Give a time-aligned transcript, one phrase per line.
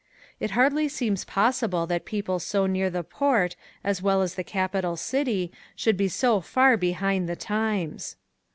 [0.39, 4.95] It hardly seems possible that people so near the port as well as the capital
[4.97, 8.15] city could be so far behind the times.